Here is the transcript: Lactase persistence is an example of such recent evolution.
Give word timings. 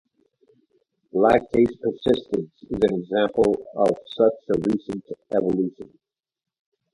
Lactase 1.13 1.75
persistence 1.79 2.51
is 2.71 2.79
an 2.83 2.95
example 3.01 3.55
of 3.75 3.91
such 4.07 4.65
recent 4.67 5.05
evolution. 5.35 5.93